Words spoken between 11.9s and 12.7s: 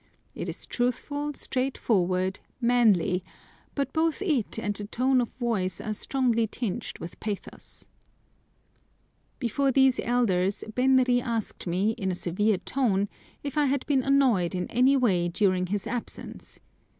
in a severe